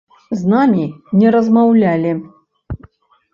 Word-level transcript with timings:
З 0.37 0.53
намі 0.53 0.85
не 1.23 1.33
размаўлялі. 1.35 2.15